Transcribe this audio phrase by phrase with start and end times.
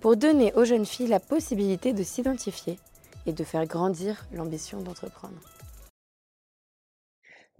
[0.00, 2.78] pour donner aux jeunes filles la possibilité de s'identifier
[3.26, 5.36] et de faire grandir l'ambition d'entreprendre.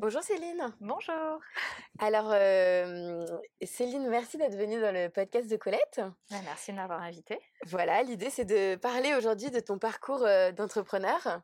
[0.01, 0.73] Bonjour Céline.
[0.80, 1.41] Bonjour.
[1.98, 3.27] Alors euh,
[3.65, 6.01] Céline, merci d'être venue dans le podcast de Colette.
[6.30, 7.41] Merci de m'avoir invitée.
[7.66, 11.43] Voilà, l'idée c'est de parler aujourd'hui de ton parcours euh, d'entrepreneur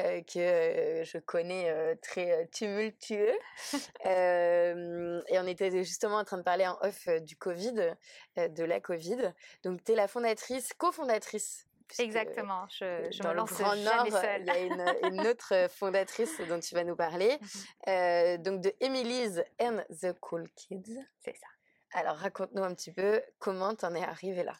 [0.00, 3.38] euh, que je connais très tumultueux.
[4.04, 7.94] et on était justement en train de parler en off du Covid,
[8.36, 9.32] de la Covid.
[9.62, 14.10] Donc tu es la fondatrice, cofondatrice Exactement, je, je dans me lance le Grand jamais
[14.10, 14.40] Nord, seule.
[14.42, 17.48] il y a une, une autre fondatrice dont tu vas nous parler, Mhm.
[17.88, 20.98] euh, donc de Emily's and the Cool Kids.
[21.20, 21.46] C'est ça.
[21.92, 24.54] Alors raconte-nous un petit peu comment t'en es arrivée là.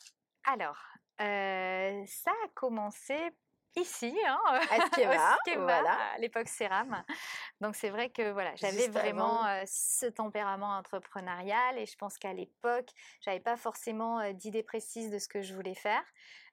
[0.44, 0.78] Alors,
[1.20, 3.16] euh, ça a commencé
[3.76, 4.38] ici, hein,
[4.70, 5.98] À Skema, au Skema, voilà.
[6.14, 7.04] à l'époque Céram.
[7.60, 12.32] Donc c'est vrai que voilà, j'avais vraiment euh, ce tempérament entrepreneurial et je pense qu'à
[12.32, 12.88] l'époque,
[13.20, 16.02] j'avais pas forcément euh, d'idée précise de ce que je voulais faire.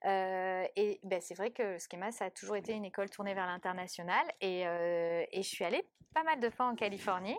[0.05, 3.45] Euh, et ben, c'est vrai que Schema, ça a toujours été une école tournée vers
[3.45, 7.37] l'international et, et je suis allée pas mal de fois en Californie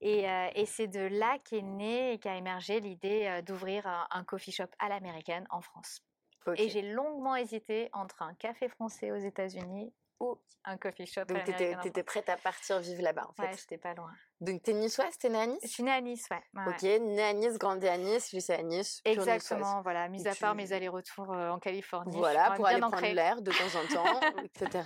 [0.00, 4.52] et, et c'est de là qu'est née et qu'a émergé l'idée d'ouvrir un, un coffee
[4.52, 6.02] shop à l'américaine en France.
[6.56, 11.38] Et j'ai longuement hésité entre un café français aux États-Unis ou un coffee shop Donc
[11.38, 13.42] en t'étais prête à partir vivre là-bas en fait.
[13.48, 14.10] Ouais, j'étais pas loin.
[14.42, 16.42] Donc t'es niçoise, t'es née à Je Nice suis née à Nice, ouais.
[16.54, 16.74] ouais, ouais.
[16.74, 19.00] Ok, née à Nice, grandie à Nice, lycée à Nice.
[19.06, 22.12] Exactement, voilà, mis à part tu- mes allers-retours euh, en Californie.
[22.12, 24.82] je Voilà, pour aller prendre l'air de temps en temps, etc.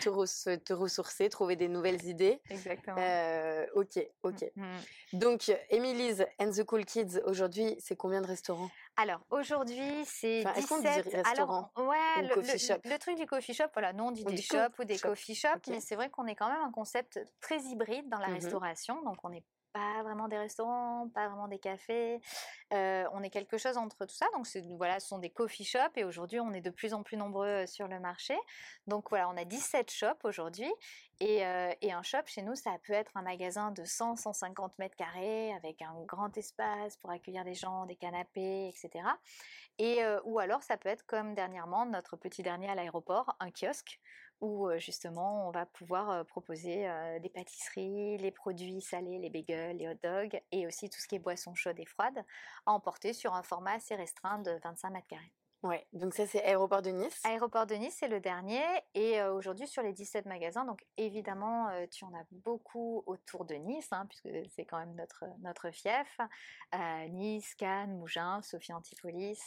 [0.00, 2.40] Te, te ressourcer, trouver des nouvelles idées.
[2.50, 2.96] Exactement.
[3.00, 4.44] Euh, ok, ok.
[4.54, 4.80] Mhm.
[5.14, 8.70] Donc, Emily's and the Cool Kids, aujourd'hui, c'est combien de restaurants?
[8.98, 11.12] Alors aujourd'hui, c'est Enfin, est-ce qu'on dit 17.
[11.14, 12.80] restaurant Alors, ouais, ou le, coffee le- shop?
[12.84, 15.08] le truc du coffee shop, voilà, nous on dit On des shops ou des shop,
[15.08, 18.28] coffee shops, mais c'est vrai qu'on est quand même un concept très hybride dans la
[18.28, 18.34] Mhm.
[18.34, 19.44] restauration, donc on n'est
[19.76, 22.20] pas vraiment des restaurants, pas vraiment des cafés,
[22.70, 24.46] on est quelque chose entre tout ça, donc
[24.78, 27.66] voilà, ce sont des coffee shops et aujourd'hui on est de plus en plus nombreux
[27.66, 28.34] sur le marché,
[28.86, 30.72] donc voilà, on a 17 shops aujourd'hui
[31.20, 35.82] et, un shop chez nous, ça peut être un magasin de 100-150 mètres carrés avec
[35.82, 39.04] un grand espace pour accueillir des gens, des canapés, etc.
[39.78, 44.00] Et, ou alors ça peut être comme dernièrement notre petit dernier à l'aéroport, un kiosque
[44.40, 46.88] où justement on va pouvoir proposer
[47.20, 51.16] des pâtisseries, les produits salés, les bagels, les hot dogs et aussi tout ce qui
[51.16, 52.24] est boissons chaudes et froides
[52.66, 55.32] à emporter sur un format assez restreint de 25 mètres carrés.
[55.62, 57.20] Ouais, donc ça, c'est Aéroport de Nice?
[57.24, 58.62] Aéroport de Nice, c'est le dernier.
[58.94, 63.44] Et euh, aujourd'hui, sur les 17 magasins, donc évidemment, euh, tu en as beaucoup autour
[63.46, 66.20] de Nice, hein, puisque c'est quand même notre, notre fief.
[66.74, 69.40] Euh, nice, Cannes, Mougins, Sophie Antipolis,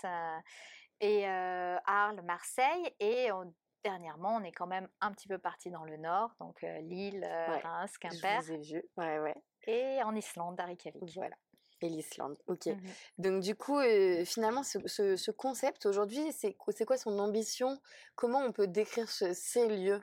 [1.00, 2.94] et Arles, Marseille.
[3.00, 3.54] Et on-
[3.84, 7.24] dernièrement, on est quand même un petit peu parti dans le nord, donc euh, Lille,
[7.24, 8.84] euh, Ouais, Reims, Je Quimper, vous ai vu.
[8.98, 9.36] Ouais, ouais.
[9.68, 11.04] et en Islande, à Reykjavik.
[11.16, 11.36] Voilà.
[11.82, 12.38] Et l'Islande.
[12.48, 12.66] Ok.
[12.66, 12.80] Mhm.
[13.20, 17.18] Donc, du coup, euh, finalement, ce, ce- ce concept aujourd'hui, c'est quoi, c'est quoi son
[17.20, 17.80] ambition?
[18.16, 20.02] Comment on peut décrire ce- ces lieux?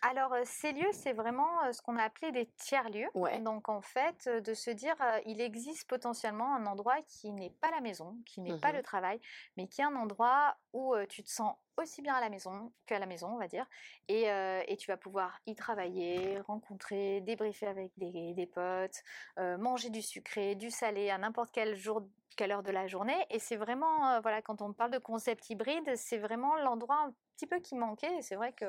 [0.00, 3.08] Alors, ces lieux, c'est vraiment ce qu'on a appelé des tiers-lieux.
[3.14, 3.40] Ouais.
[3.40, 4.94] Donc, en fait, de se dire,
[5.26, 8.76] il existe potentiellement un endroit qui n'est pas la maison, qui n'est pas Mhm.
[8.76, 9.20] le travail,
[9.56, 12.98] mais qui est un endroit où tu te sens aussi bien à la maison qu'à
[12.98, 13.66] la maison, on va dire.
[14.08, 19.02] Et, euh, et tu vas pouvoir y travailler, rencontrer, débriefer avec des, des potes,
[19.38, 22.02] euh, manger du sucré, du salé à n'importe quel jour,
[22.38, 23.18] quelle heure de la journée.
[23.30, 27.14] Et c'est vraiment, euh, voilà, quand on parle de concept hybride, c'est vraiment l'endroit un
[27.36, 28.16] petit peu qui manquait.
[28.18, 28.66] Et c'est vrai que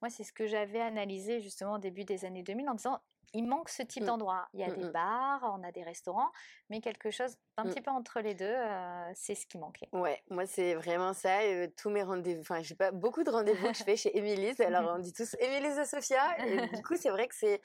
[0.00, 3.00] moi, c'est ce que j'avais analysé justement au début des années 2000 en disant,
[3.34, 4.06] il manque ce type Mm.
[4.06, 4.48] d'endroit.
[4.54, 4.92] Il y a Mm, des mm.
[4.92, 6.30] bars, on a des restaurants,
[6.70, 7.68] mais quelque chose d'un Mm.
[7.70, 9.88] petit peu entre les deux, euh, c'est ce qui manquait.
[9.92, 11.40] Ouais, moi c'est vraiment ça.
[11.40, 14.58] euh, tous mes rendez-vous, enfin j'ai pas beaucoup de rendez-vous que je fais chez Émily's.
[14.60, 16.46] Alors on dit tous Émily's et Sophia.
[16.46, 17.60] Et du coup c'est vrai que c'est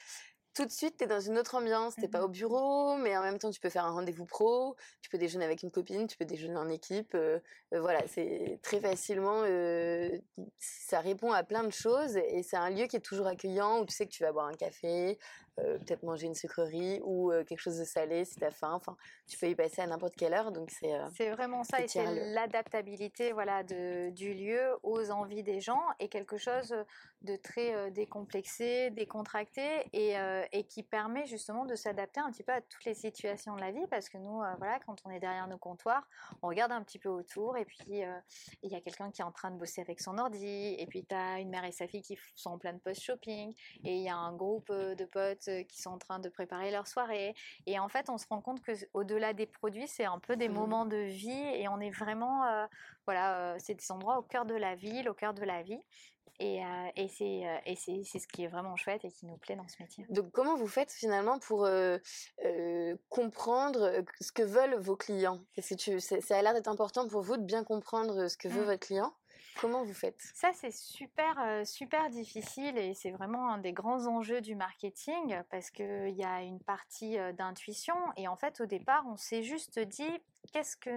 [0.54, 1.96] tout de suite t'es dans une autre ambiance.
[1.96, 2.24] T'es pas Mhm.
[2.24, 4.76] au bureau, mais en même temps tu peux faire un rendez-vous pro.
[5.02, 7.14] Tu peux déjeuner avec une copine, tu peux déjeuner en équipe.
[7.14, 7.40] euh,
[7.72, 9.42] voilà, c'est très facilement.
[9.44, 10.18] euh,
[10.58, 13.86] ça répond à plein de choses et c'est un lieu qui est toujours accueillant où
[13.86, 15.18] tu sais que tu vas boire un café,
[15.56, 18.72] peut-être manger une sucrerie ou quelque chose de salé si tu as faim.
[18.72, 18.96] Enfin,
[19.26, 20.52] tu peux y passer à n'importe quelle heure.
[20.52, 25.60] Donc c'est c'est vraiment ça et c'est l'adaptabilité voilà de, du lieu aux envies des
[25.60, 26.74] gens et quelque chose
[27.22, 30.14] de très décomplexé, décontracté et,
[30.52, 33.70] et, qui permet justement de s'adapter un petit peu à toutes les situations de la
[33.70, 36.06] vie parce que nous voilà quand on est derrière nos comptoirs,
[36.42, 38.02] on regarde un petit peu autour et puis
[38.62, 41.04] il y a quelqu'un qui est en train de bosser avec son ordi et puis
[41.04, 43.54] tu as une mère et sa fille qui sont en plein post-shopping
[43.84, 46.86] et il y a un groupe de potes qui sont en train de préparer leur
[46.86, 47.34] soirée
[47.66, 50.48] et en fait on se rend compte que au-delà des produits c'est un peu des
[50.48, 52.66] mmh moments de vie et on est vraiment
[53.06, 55.80] voilà c'est des endroits au cœur de la ville au cœur de la vie
[56.40, 56.60] et,
[56.96, 60.04] et c'est ce qui est vraiment chouette et qui nous plaît dans ce métier.
[60.10, 61.68] Donc comment vous faites finalement pour
[63.08, 65.40] comprendre ce que veulent vos clients?
[65.54, 68.62] Parce que ça a l'air d'être important pour vous de bien comprendre ce que veut
[68.62, 68.66] mmh.
[68.66, 69.14] votre client.
[69.60, 70.20] Comment vous faites?
[70.34, 75.70] Ça, c'est super, super difficile et c'est vraiment un des grands enjeux du marketing parce
[75.70, 80.20] qu'il y a une partie d'intuition et en fait, au départ, on s'est juste dit
[80.52, 80.90] qu'est-ce que,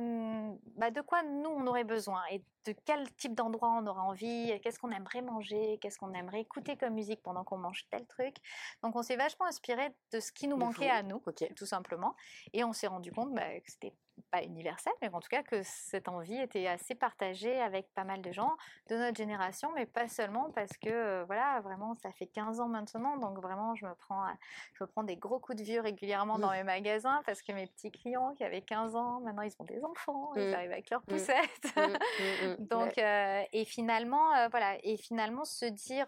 [0.76, 4.60] bah, de quoi nous on aurait besoin et de quel type d'endroit on aurait envie,
[4.62, 8.36] qu'est-ce qu'on aimerait manger, qu'est-ce qu'on aimerait écouter comme musique pendant qu'on mange tel truc.
[8.84, 11.22] Donc on s'est vachement inspiré de ce qui nous manquait à nous,
[11.56, 12.16] tout simplement,
[12.54, 13.94] et on s'est rendu compte bah, que c'était
[14.32, 18.22] pas universel, mais en tout cas que cette envie était assez partagée avec pas mal
[18.22, 18.56] de gens
[18.90, 22.68] de notre génération, mais pas seulement parce que euh, voilà, vraiment, ça fait 15 ans
[22.68, 24.26] maintenant, donc vraiment, je me prends,
[24.74, 27.68] je me prends des gros coups de vieux régulièrement dans mes magasins parce que mes
[27.68, 30.54] petits clients qui avaient 15 ans, maintenant ils ont des enfants, ils mmh.
[30.54, 31.06] arrivent avec leurs mmh.
[31.06, 32.56] poussettes, mmh.
[32.60, 36.08] donc euh, et finalement, euh, voilà, et finalement se dire,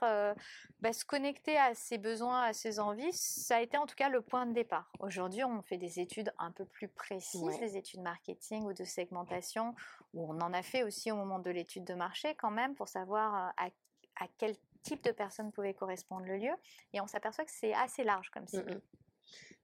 [0.79, 4.09] bah, se connecter à ses besoins, à ses envies, ça a été en tout cas
[4.09, 4.91] le point de départ.
[4.99, 9.75] Aujourd'hui, on fait des études un peu plus précises, des études marketing ou de segmentation,
[10.13, 12.87] où on en a fait aussi au moment de l'étude de marché quand même pour
[12.87, 13.69] savoir euh,
[14.15, 16.53] à, quel type de personnes pouvait correspondre le lieu.
[16.93, 18.75] Et on s'aperçoit que c'est assez large comme cible.
[18.75, 18.81] Mmh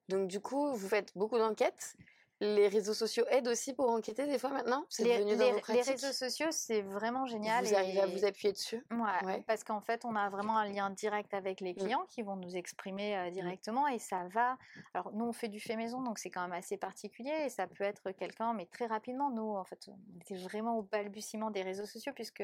[0.10, 1.98] Donc du coup, vous faites beaucoup d'enquêtes
[2.42, 4.86] les réseaux sociaux aident aussi pour enquêter des fois maintenant?
[5.00, 5.52] Les, les,
[5.82, 7.66] réseaux sociaux, c'est vraiment génial.
[7.66, 8.86] Vous arrivez à vous appuyer dessus?
[8.92, 11.78] Ouais, Parce qu'en fait, on a vraiment un lien direct avec les mmh.
[11.78, 13.32] clients qui vont nous exprimer euh, mmh.
[13.32, 14.58] directement et ça va.
[14.94, 17.68] Alors, nous, on fait du fait maison, donc c'est quand même assez particulier et ça
[17.68, 19.30] peut être quelqu'un, mais très rapidement.
[19.30, 22.44] Nous, en fait, on était vraiment au balbutiement des réseaux sociaux puisque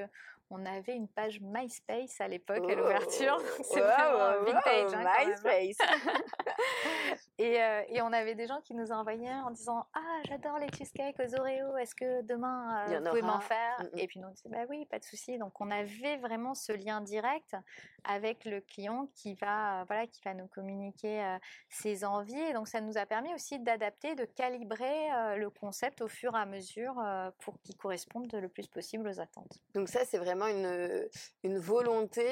[0.52, 3.38] on avait une page MySpace à l'époque à l'ouverture.
[3.42, 4.94] Oh, c'est vraiment vintage.
[4.94, 5.78] Hein, MySpace
[7.38, 10.68] et, euh, et on avait des gens qui nous envoyaient en disant ah j'adore les
[10.70, 14.00] cheesecakes aux Oreos est-ce que demain euh, vous pouvez m'en faire mmh, mmh.
[14.00, 16.72] et puis nous on disait bah oui pas de souci donc on avait vraiment ce
[16.72, 17.56] lien direct
[18.04, 21.38] avec le client qui va euh, voilà qui va nous communiquer euh,
[21.70, 22.40] ses envies.
[22.40, 26.40] Et donc ça nous a permis aussi d'adapter de calibrer le concept au fur et
[26.40, 26.96] à mesure
[27.40, 29.60] pour qu'il corresponde le plus possible aux attentes.
[29.74, 31.08] Donc ça c'est vraiment une,
[31.44, 32.24] une volonté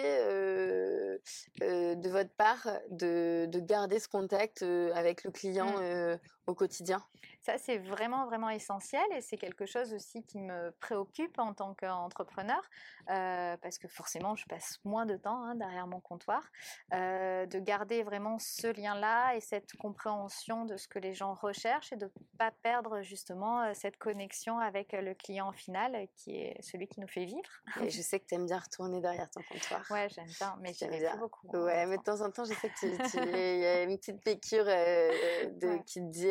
[1.59, 4.63] de votre part de, de, garder ce contact
[4.93, 6.19] avec le client mmh.
[6.49, 7.03] Au quotidien
[7.41, 11.73] ça, c'est vraiment, vraiment essentiel et c'est quelque chose aussi qui me préoccupe en tant
[11.73, 12.61] qu'entrepreneur
[13.09, 16.43] euh, parce que forcément, je passe moins de temps hein, derrière mon comptoir,
[16.93, 21.93] euh, de garder vraiment ce lien-là et cette compréhension de ce que les gens recherchent
[21.93, 26.61] et de ne pas perdre justement euh, cette connexion avec le client final qui est
[26.61, 27.49] celui qui nous fait vivre.
[27.81, 29.81] Et je sais que tu aimes bien retourner derrière ton comptoir.
[29.89, 31.47] Ouais, j'aime bien, mais j'aime bien beaucoup.
[31.53, 32.89] Hein, ouais, mais de temps en temps, je sais qu'il
[33.59, 36.27] y a une petite piqûre de, qui te dit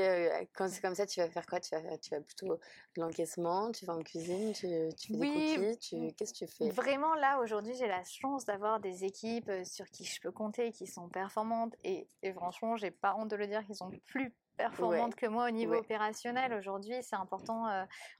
[0.54, 1.60] quand c'est comme ça, tu vas faire quoi?
[1.60, 2.58] Tu vas, tu vas plutôt
[2.96, 6.46] de l'encaissement, tu vas en cuisine, tu, tu fais des cookies, tu, qu'est-ce que tu
[6.46, 6.70] fais?
[6.70, 10.86] Vraiment, là, aujourd'hui, j'ai la chance d'avoir des équipes sur qui je peux compter, qui
[10.86, 11.74] sont performantes.
[11.84, 15.46] Et, et franchement, j'ai pas honte de le dire, qu'ils sont plus performantes que moi
[15.46, 16.52] au niveau opérationnel.
[16.52, 17.66] Aujourd'hui, c'est important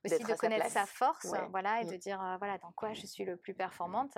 [0.05, 1.91] aussi de connaître sa, force, voilà, et mmh.
[1.91, 4.17] de dire voilà dans quoi je suis le plus performante.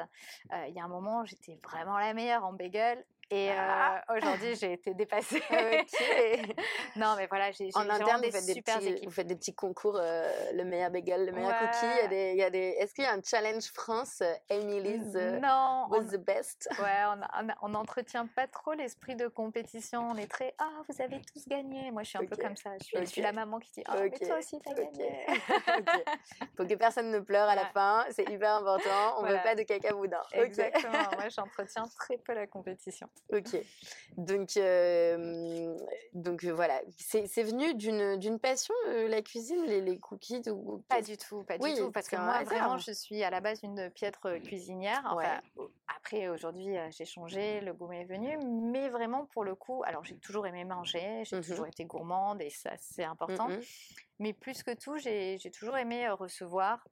[0.69, 3.05] Il y a un moment, j'étais vraiment la meilleure en bagel.
[3.31, 4.03] Et ah!
[4.09, 5.43] aujourd'hui, j'ai été dépassée.
[6.97, 9.37] non, mais voilà, j'ai En interne, des vous, faites super des petits, vous faites des
[9.37, 11.87] petits concours, le meilleur bagel, le meilleur cookie.
[12.11, 12.77] Il y a des.
[12.79, 16.69] Est-ce qu'il y a un challenge France, Emily's non, was the best?
[16.81, 17.05] Ouais,
[17.63, 20.11] on n'entretient pas trop l'esprit de compétition.
[20.11, 21.91] On est très ah, vous avez tous gagné.
[21.91, 22.71] Moi, je suis un peu comme ça.
[22.81, 25.27] Je suis, je suis, la maman qui dit ah, mais toi aussi, t'as gagné.
[26.57, 28.05] Faut que personne ne pleure à la fin.
[28.11, 29.19] C'est hyper important.
[29.19, 30.23] On ne veut pas de caca boudin.
[30.33, 30.93] Exactement.
[31.17, 33.09] Moi, j'entretiens très peu la compétition.
[33.33, 33.57] Ok.
[34.17, 35.77] Donc, euh,
[36.15, 36.81] donc voilà.
[36.97, 40.83] C'est venu d'une passion, euh, la cuisine, les, les cookies ou...
[40.89, 41.91] Pas du tout, pas du tout.
[41.93, 45.03] Parce que moi, vraiment, je suis à la base une piètre cuisinière.
[45.07, 45.41] Enfin,
[45.97, 48.37] Après, aujourd'hui, j'ai changé, le goût m'est venu.
[48.73, 52.41] Mais vraiment, pour le coup, alors j'ai toujours aimé manger, j'ai mmh toujours été gourmande
[52.43, 53.49] et ça, c'est important.
[53.49, 53.61] Mmh
[54.21, 56.87] mais plus que tout, j'ai toujours aimé recevoir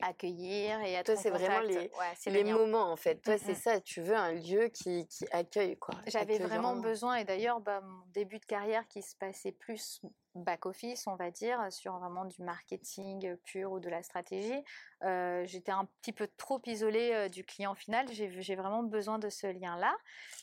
[0.00, 3.16] accueillir et être Toi, c'est vraiment les, Ouais, les moments, en fait.
[3.22, 3.80] Toi, Mm, c'est ça.
[3.80, 5.94] Tu veux un lieu qui, qui accueille, quoi.
[6.06, 10.00] J'avais vraiment besoin, et d'ailleurs, bah, mon début de carrière qui se passait plus
[10.34, 14.62] back-office, on va dire, sur vraiment du marketing pur ou de la stratégie,
[15.04, 18.06] euh, j'étais un petit peu trop isolée euh, du client final.
[18.10, 19.94] J'ai vraiment besoin de ce lien-là.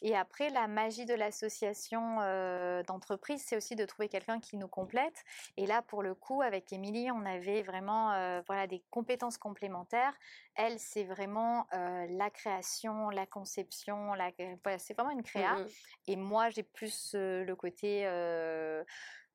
[0.01, 4.67] Et après, la magie de l'association euh, d'entreprise, c'est aussi de trouver quelqu'un qui nous
[4.67, 5.24] complète.
[5.58, 10.13] Et là, pour le coup, avec Émilie, on avait vraiment euh, voilà, des compétences complémentaires.
[10.55, 14.31] Elle, c'est vraiment euh, la création, la conception, la...
[14.63, 15.55] voilà, c'est vraiment une créa.
[15.55, 15.67] Mm, mm.
[16.08, 18.84] Et moi, j'ai plus euh, le côté euh,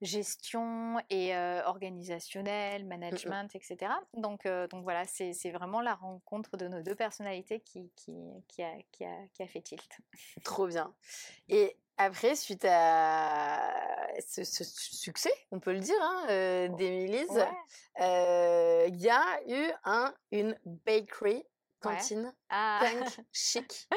[0.05, 3.93] gestion et euh, organisationnel, management, etc.
[4.15, 8.15] Donc, euh, donc voilà, c'est vraiment la rencontre de nos deux personnalités qui, qui,
[8.49, 9.99] qui, a, qui, a, qui a fait tilt.
[10.45, 10.95] Trop bien.
[11.49, 13.73] Et après, suite à
[14.27, 17.49] ce, ce succès, on peut le dire, hein, euh, d'Émilise, Ouais.
[18.01, 21.45] euh, il y a eu un, une bakery,
[21.85, 22.25] Ouais.
[22.51, 22.81] Ah.
[22.83, 23.89] punk chic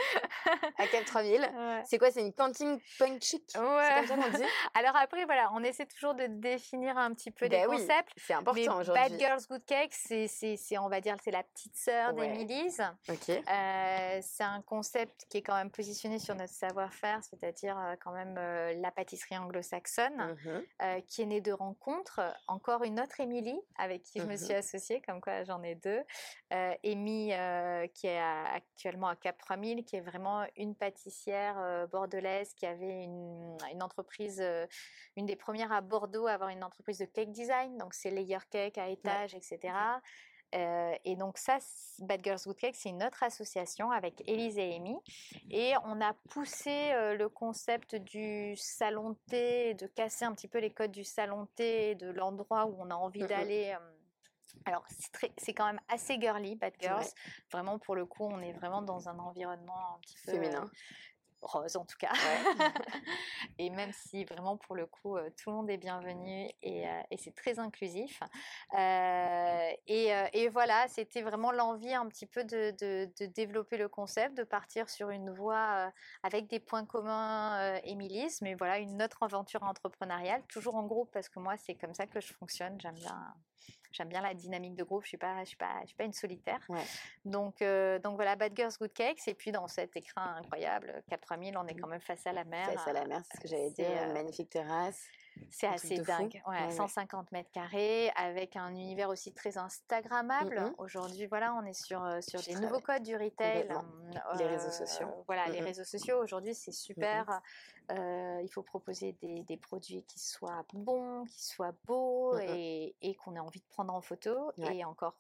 [0.78, 1.42] à Cap 3000.
[1.58, 1.82] Ouais.
[1.86, 3.44] C'est quoi C'est une cantine punk chic?
[3.48, 3.94] C'est Ouais.
[3.96, 4.44] comme ça qu'on dit?
[4.74, 8.12] Alors après, voilà, on essaie toujours de définir un petit peu les Ben oui, concepts.
[8.18, 9.20] C'est important Bad aujourd'hui.
[9.20, 12.28] Girls Good Cake, c'est, c'est, c'est, on va dire, c'est la petite sœur Ouais.
[13.50, 18.12] Euh, c'est un concept qui est quand même positionné sur notre savoir-faire, c'est-à-dire euh, quand
[18.12, 20.64] même euh, la pâtisserie anglo-saxonne, Mhm.
[20.84, 22.22] euh, qui est née de rencontres.
[22.48, 24.38] Encore une autre Émilie avec qui je me Mhm.
[24.38, 26.02] suis associée, comme quoi j'en ai deux.
[26.54, 26.74] Euh,
[27.94, 32.66] qui est à- actuellement à Cap 3000, qui est vraiment une pâtissière euh, bordelaise qui
[32.66, 34.66] avait une, une entreprise, euh,
[35.16, 38.38] une des premières à Bordeaux à avoir une entreprise de cake design, donc c'est layer
[38.50, 39.74] cake à étage, etc.
[40.56, 41.58] Euh, et donc ça,
[42.00, 44.96] Bad Girls Good Cake, c'est une autre association avec Élise et Amy.
[45.52, 50.60] Et on a poussé euh, le concept du salon thé, de casser un petit peu
[50.60, 53.28] les codes du salon thé, de l'endroit où on a envie Mhm.
[53.28, 53.76] d'aller.
[53.76, 53.94] euh,
[54.66, 54.86] alors,
[55.38, 57.04] c'est quand même assez girly, Bad Girls.
[57.04, 57.12] Ouais.
[57.52, 60.32] Vraiment, pour le coup, on est vraiment dans un environnement un petit peu...
[60.32, 60.70] euh, Féminin.
[61.42, 62.12] rose en tout cas.
[62.12, 62.72] Ouais.
[63.60, 67.02] et même si vraiment pour le coup euh, tout le monde est bienvenu et, euh,
[67.12, 68.22] et c'est très inclusif.
[68.74, 73.78] Euh, et, euh, et voilà, c'était vraiment l'envie un petit peu de, de- de développer
[73.78, 75.92] le concept, de partir sur une voie euh,
[76.24, 81.12] avec des points communs euh, Émilis, mais voilà, une autre aventure entrepreneuriale, toujours en groupe
[81.14, 83.36] parce que moi c'est comme ça que je fonctionne, j'aime bien.
[83.98, 86.04] J'aime bien la dynamique de groupe, je suis pas, je suis pas, je suis pas
[86.04, 86.60] une solitaire.
[86.70, 86.84] Ouais.
[87.26, 89.28] Donc, euh, donc voilà, Bad Girls Good Cakes.
[89.28, 92.44] Et puis dans cet écrin incroyable, Cap 3000, on est quand même face à la
[92.44, 92.68] mer.
[92.72, 94.00] Face à la mer, c'est ce que j'allais c'est, dire.
[94.00, 95.04] euh, Une magnifique terrasse.
[95.50, 96.42] C'est assez dingue.
[96.48, 96.72] Ouais, Ouais, ouais.
[96.72, 100.74] 150 mètres carrés, avec un univers aussi très Instagrammable.
[100.78, 103.68] Aujourd'hui, voilà, on est sur, euh, sur des nouveaux codes du retail.
[103.72, 105.08] hum, Les réseaux euh, sociaux.
[105.28, 107.42] Voilà, les réseaux sociaux, aujourd'hui, c'est super.
[107.92, 113.16] Euh, il faut proposer des, des produits qui soient bons, qui soient beaux et, et
[113.16, 114.52] qu'on ait envie de prendre en photo.
[114.58, 114.78] Ouais.
[114.78, 115.16] Et encore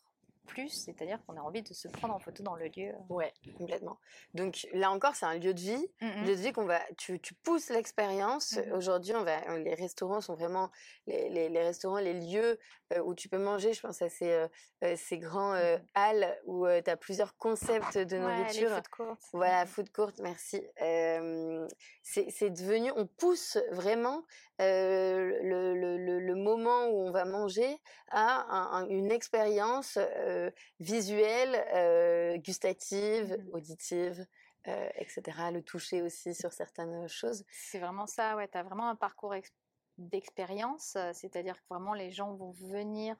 [0.47, 2.93] plus, c'est-à-dire qu'on a envie de se prendre en photo dans le lieu.
[3.09, 3.99] Ouais, complètement.
[4.33, 5.87] Donc là encore, c'est un lieu de vie.
[6.01, 6.23] Mhm.
[6.25, 8.53] lieu de vie qu'on va, tu, tu pousses l'expérience.
[8.53, 8.73] Mhm.
[8.73, 10.71] Aujourd'hui, on va, les restaurants sont vraiment
[11.05, 12.57] les, les, les restaurants, les lieux
[12.93, 13.73] euh, où tu peux manger.
[13.73, 14.47] Je pense à ces, euh,
[14.83, 15.83] euh, ces grands euh, Mhm.
[15.95, 18.69] halles où tu as plusieurs concepts de Ouais, nourriture.
[18.69, 19.17] les food courts.
[19.33, 20.63] Voilà, food court, merci.
[20.81, 21.67] Euh,
[22.03, 24.23] c'est devenu, on pousse vraiment
[24.61, 27.77] euh, le, le, le, le moment où on va manger
[28.09, 30.36] à un- un- une expérience euh,
[30.79, 33.49] visuelle, euh, gustative, Mhm.
[33.53, 34.27] auditive,
[34.67, 35.21] euh, etc.
[35.51, 37.43] Le toucher aussi sur certaines choses.
[37.51, 38.47] C'est vraiment ça, ouais.
[38.47, 39.53] Tu as vraiment un parcours ex-
[39.97, 43.15] d'expérience, euh, c'est-à-dire que vraiment les gens vont venir,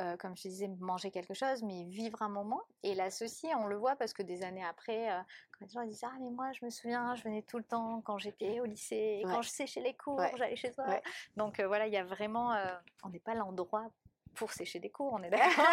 [0.00, 3.54] euh, comme je disais, manger quelque chose, mais vivre un moment et l'associer.
[3.56, 5.20] On le voit parce que des années après, euh,
[5.58, 8.00] quand les gens disent Ah, mais moi je me souviens, je venais tout le temps
[8.02, 9.32] quand j'étais au lycée, et Ouais.
[9.32, 10.32] quand je séchais les cours, Ouais.
[10.36, 10.86] j'allais chez toi.
[10.88, 11.02] Ouais.
[11.36, 12.64] Donc euh, voilà, il y a vraiment, euh,
[13.04, 13.90] on n'est pas l'endroit
[14.34, 15.64] pour sécher des cours, on est d'accord,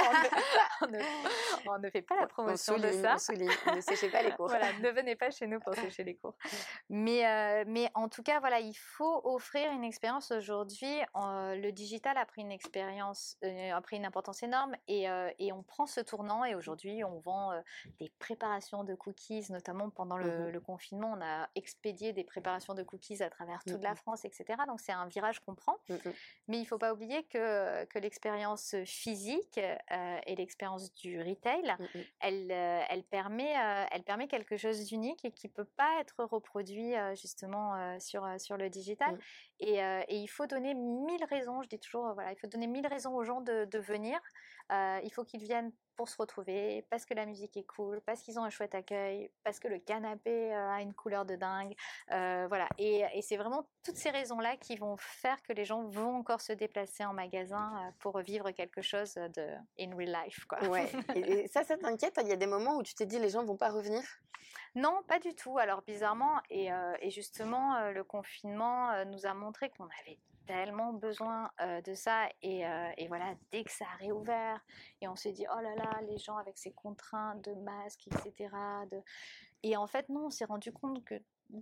[0.81, 3.15] on, ne, on ne- on ne fait pas la On promotion de ça.
[3.15, 4.47] on souligne, ne séchez pas les cours.
[4.47, 6.35] Voilà, ne venez pas chez nous pour sécher les cours.
[6.89, 10.99] Mais, euh, mais en tout cas, voilà, il faut offrir une expérience aujourd'hui.
[11.15, 15.29] euh, le digital a pris une expérience, euh, a pris une importance énorme et, euh,
[15.39, 16.43] et on prend ce tournant.
[16.45, 17.51] Et aujourd'hui, on vend
[17.99, 20.49] des préparations de cookies, notamment pendant le, Mhm.
[20.49, 21.13] le confinement.
[21.17, 23.95] On a expédié des préparations de cookies à travers toute la Mhm.
[23.97, 24.45] France, etc.
[24.67, 25.77] Donc c'est un virage qu'on prend.
[25.89, 26.13] Mm, mm.
[26.47, 28.48] Mais il ne faut pas oublier que, que l'expérience
[28.85, 32.03] physique euh, et l'expérience du retail, Mm, mm.
[32.21, 35.99] elle, euh, elle, permet, euh, elle permet quelque chose d'unique et qui ne peut pas
[36.01, 39.15] être reproduit justement sur, sur le digital.
[39.15, 39.19] Mm.
[39.61, 39.77] Et,
[40.07, 43.15] et il faut donner mille raisons, je dis toujours, voilà, il faut donner mille raisons
[43.15, 44.19] aux gens de, de venir.
[44.71, 48.39] il faut qu'ils viennent pour se retrouver, parce que la musique est cool, parce qu'ils
[48.39, 51.75] ont un chouette accueil, parce que le canapé a une couleur de dingue.
[52.07, 52.69] voilà.
[52.77, 56.53] Et, c'est vraiment toutes ces raisons-là qui vont faire que les gens vont encore se
[56.53, 60.45] déplacer en magasin pour vivre quelque chose de in real life.
[60.45, 60.63] Quoi.
[60.69, 60.89] Ouais.
[61.15, 63.43] Et, ça, ça t'inquiète Il y a des moments où tu t'es dit les gens
[63.43, 64.01] vont pas revenir?
[64.75, 65.57] Non, pas du tout.
[65.57, 66.69] Alors bizarrement, et,
[67.01, 70.17] et justement, le confinement nous a montré qu'on avait
[70.49, 71.51] tellement besoin
[71.85, 72.27] de ça.
[72.41, 72.63] Et,
[73.07, 74.59] voilà, dès que ça a réouvert,
[74.99, 78.49] et on s'est dit, oh là là, les gens avec ces contraintes de masques, etc.
[79.61, 81.15] Et en fait, non, on s'est rendu compte que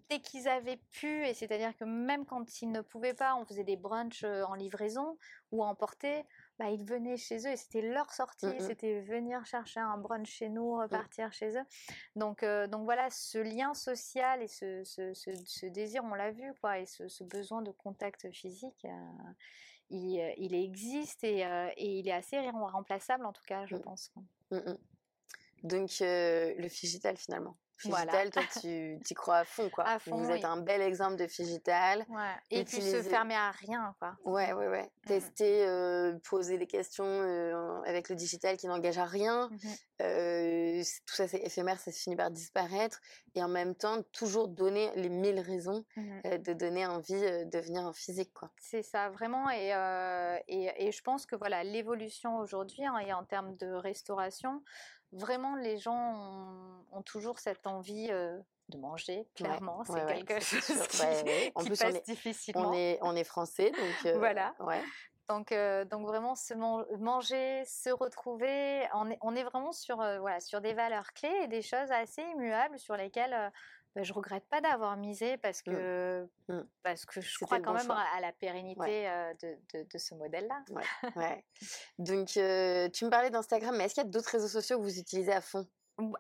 [0.10, 3.65] dès qu'ils avaient pu, et c'est-à-dire que même quand ils ne pouvaient pas, on faisait
[3.65, 5.17] des brunchs en livraison
[5.51, 6.24] ou à emporter,
[6.59, 10.29] bah, ils venaient chez eux et c'était leur sortie, mmh c'était venir chercher un brunch
[10.29, 10.81] chez nous, mmh.
[10.81, 11.65] repartir chez eux.
[12.15, 16.79] Donc, donc voilà, ce lien social et ce, ce, ce, désir, on l'a vu, quoi,
[16.79, 18.87] et ce, besoin de contact physique,
[19.89, 21.41] il, il, existe et,
[21.77, 23.81] et, il est assez remplaçable en tout cas, je mmh.
[23.81, 24.11] pense.
[25.63, 27.57] Donc le digital finalement.
[27.77, 29.86] Figital, toi, tu, tu crois à fond, quoi.
[30.07, 32.05] Vous êtes un bel exemple de Figital.
[32.10, 32.34] Ouais.
[32.50, 34.15] Et puis se fermer à rien, quoi.
[34.25, 34.84] Ouais, ouais, ouais.
[34.84, 39.50] Mmh Tester, euh, poser des questions euh, avec le digital qui n'engage à rien.
[39.50, 39.57] Mmh
[40.00, 43.00] euh, tout ça, c'est éphémère, ça finit par disparaître.
[43.34, 47.84] Et en même temps, toujours donner les mille raisons mmh de donner envie de venir
[47.84, 48.51] en physique, quoi.
[48.57, 49.50] C'est ça, vraiment.
[49.50, 49.74] Et,
[50.48, 54.62] et, et, je pense que, voilà, l'évolution aujourd'hui, hein, et en termes de restauration,
[55.11, 59.83] vraiment, les gens ont, toujours cette envie de manger, clairement.
[59.85, 62.69] c'est quelque chose qui, en plus, passe on est, difficilement.
[62.69, 64.13] On est, on est français, donc...
[64.15, 64.55] voilà.
[65.29, 65.53] Donc,
[65.89, 70.73] donc vraiment, se manger, se retrouver, on est, on est vraiment sur, voilà, sur des
[70.73, 73.51] valeurs clés et des choses assez immuables sur lesquelles
[73.97, 75.71] bah, je regrette pas d'avoir misé parce mmh.
[75.71, 76.61] que, mmh.
[76.83, 79.09] parce que je crois quand même à la pérennité
[79.41, 80.63] de, de, ce modèle-là.
[81.15, 81.43] Ouais,
[81.97, 84.99] Donc, tu me parlais d'Instagram, mais est-ce qu'il y a d'autres réseaux sociaux que vous
[84.99, 85.67] utilisez à fond?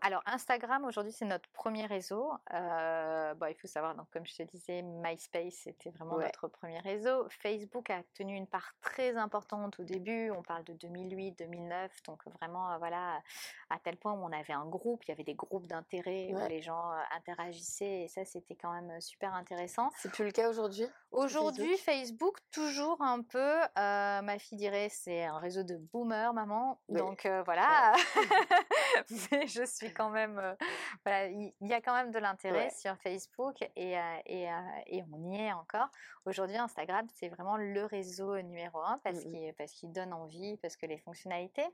[0.01, 2.31] Alors Instagram aujourd'hui c'est notre premier réseau.
[2.53, 7.27] Euh, il faut savoir donc comme je te disais MySpace c'était vraiment notre premier réseau.
[7.29, 10.31] Facebook a tenu une part très importante au début.
[10.31, 13.21] On parle de 2008-2009 donc vraiment euh, voilà
[13.69, 16.47] à tel point où on avait un groupe, il y avait des groupes d'intérêt où
[16.47, 19.91] les gens euh, interagissaient et ça c'était quand même super intéressant.
[19.97, 22.37] C'est plus le cas aujourd'hui Aujourd'hui Facebook?
[22.51, 23.57] Toujours un peu.
[23.75, 27.93] ma fille dirait c'est un réseau de boomers maman donc voilà.
[29.09, 30.39] je suis quand même.
[30.39, 30.55] Euh,
[31.05, 34.53] voilà, il y, a quand même de l'intérêt sur Facebook et, euh, et, euh,
[34.87, 35.89] et, on y est encore.
[36.25, 40.57] Aujourd'hui, Instagram, c'est vraiment le réseau numéro un parce mmh qu'il parce qu'il donne envie,
[40.57, 41.67] parce que les fonctionnalités.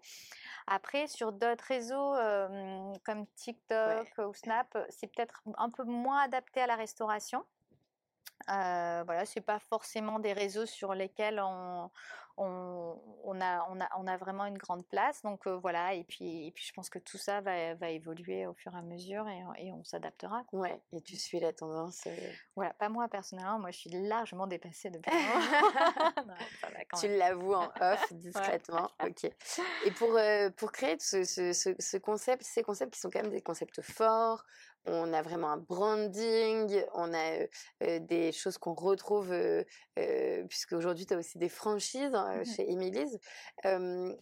[0.67, 2.13] Après, sur d'autres réseaux
[3.03, 7.43] comme TikTok ou Snap, c'est peut-être un peu moins adapté à la restauration.
[8.49, 11.89] Euh, voilà, c'est pas forcément des réseaux sur lesquels on,
[12.37, 15.21] on, on, a, on, a, on a vraiment une grande place.
[15.21, 18.53] Donc voilà, et puis, et puis je pense que tout ça va, va évoluer au
[18.53, 20.43] fur et à mesure et, et on s'adaptera.
[20.51, 22.07] Ouais, et tu suis la tendance.
[22.55, 25.11] Voilà, pas moi personnellement, moi je suis largement dépassée depuis
[26.99, 28.89] Tu l'avoues en off discrètement.
[29.03, 29.25] ok.
[29.85, 30.17] Et pour,
[30.57, 34.43] pour créer ce, ce, ce, concept, ces concepts qui sont quand même des concepts forts,
[34.85, 39.33] on a vraiment un branding, on a des choses qu'on retrouve,
[40.49, 43.17] puisque aujourd'hui tu as aussi des franchises hein, mmh chez Emily's.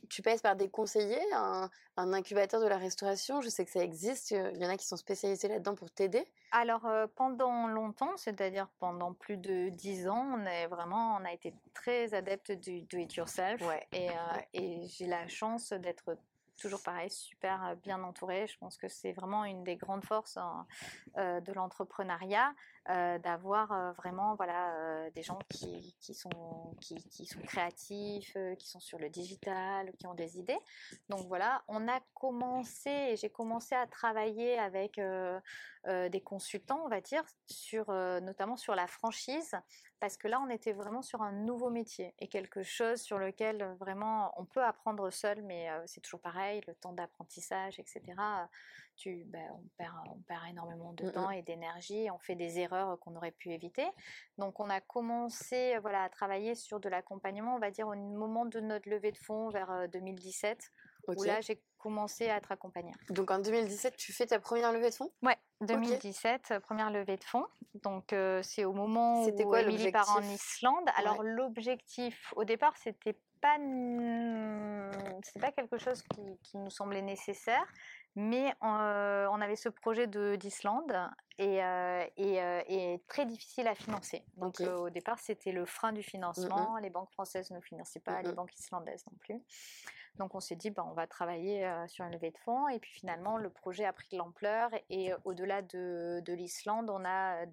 [0.10, 4.32] tu passes par des conseillers, un, incubateur de la restauration, je sais que ça existe,
[4.32, 6.26] il y en a qui sont spécialisés là-dedans pour t'aider?
[6.52, 11.54] Alors pendant longtemps, c'est-à-dire pendant plus de dix ans, on est vraiment, on a été
[11.74, 13.62] très adepte du do it yourself,
[13.92, 14.10] et,
[14.54, 16.18] et j'ai la chance d'être
[16.62, 18.48] toujours pareil, super bien entouré.
[18.48, 20.66] Je pense que c'est vraiment une des grandes forces hein,
[21.18, 22.54] de l'entrepreneuriat.
[22.90, 28.36] Euh, d'avoir euh, vraiment voilà, euh, des gens qui, qui sont, qui, qui, sont créatifs,
[28.58, 30.58] qui sont sur le digital, qui ont des idées.
[31.08, 37.24] Donc voilà, on a commencé, j'ai commencé à travailler avec des consultants, on va dire,
[37.46, 39.56] sur, notamment sur la franchise,
[40.00, 43.76] parce que là, on était vraiment sur un nouveau métier et quelque chose sur lequel
[43.80, 48.02] vraiment on peut apprendre seul, mais c'est toujours pareil, le temps d'apprentissage, etc.
[49.02, 52.60] Tu, ben, on, perd, on perd énormément de mmh temps et d'énergie, on fait des
[52.60, 53.88] erreurs qu'on aurait pu éviter.
[54.38, 58.46] Donc on a commencé voilà, à travailler sur de l'accompagnement, on va dire au moment
[58.46, 60.72] de notre levée de fonds vers 2017,
[61.08, 62.94] où là j'ai commencé à être accompagnée.
[63.10, 65.12] Donc en 2017, tu fais ta première levée de fonds?
[65.24, 67.48] Ouais, 2017, première levée de fonds.
[67.74, 70.88] Donc c'est au moment où quoi, Émilie part en Islande.
[70.96, 73.58] Alors l'objectif, au départ, c'était pas,
[75.40, 77.66] pas quelque chose qui, qui, nous semblait nécessaire.
[78.16, 80.94] Mais on avait ce projet d'Islande
[81.38, 81.60] et,
[82.18, 84.26] et, très difficile à financer.
[84.38, 86.78] Donc au départ, c'était le frein du financement.
[86.78, 89.42] Les banques françaises ne finançaient pas, les banques islandaises non plus.
[90.18, 92.68] Donc on s'est dit, bah, on va travailler sur une levée de fonds.
[92.68, 94.70] Et puis finalement, le projet a pris de l'ampleur.
[94.90, 97.46] Et au-delà de, de l'Islande, on a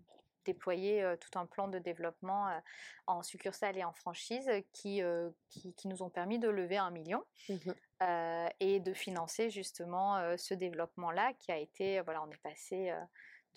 [0.53, 2.49] déployé tout un plan de développement
[3.07, 5.03] en succursale et en franchise qui,
[5.51, 7.73] qui, nous ont permis de lever un million mmh
[8.61, 12.95] et de financer justement ce développement-là qui a été, voilà, on est passé